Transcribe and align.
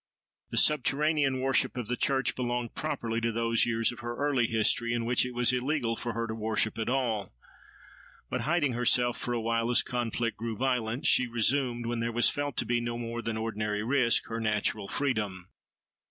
The 0.49 0.57
subterranean 0.57 1.41
worship 1.41 1.77
of 1.77 1.87
the 1.87 1.95
church 1.95 2.33
belonged 2.35 2.73
properly 2.73 3.21
to 3.21 3.31
those 3.31 3.67
years 3.67 3.91
of 3.91 3.99
her 3.99 4.15
early 4.17 4.47
history 4.47 4.93
in 4.93 5.05
which 5.05 5.27
it 5.27 5.35
was 5.35 5.53
illegal 5.53 5.95
for 5.95 6.13
her 6.13 6.25
to 6.25 6.33
worship 6.33 6.79
at 6.79 6.89
all. 6.89 7.35
But, 8.27 8.41
hiding 8.41 8.73
herself 8.73 9.15
for 9.15 9.31
awhile 9.35 9.69
as 9.69 9.83
conflict 9.83 10.37
grew 10.37 10.57
violent, 10.57 11.05
she 11.05 11.27
resumed, 11.27 11.85
when 11.85 11.99
there 11.99 12.11
was 12.11 12.31
felt 12.31 12.57
to 12.57 12.65
be 12.65 12.81
no 12.81 12.97
more 12.97 13.21
than 13.21 13.37
ordinary 13.37 13.83
risk, 13.83 14.25
her 14.25 14.39
natural 14.41 14.87
freedom. 14.87 15.51